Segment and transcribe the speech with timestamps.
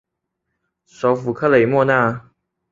[0.87, 2.31] 首府克雷莫纳。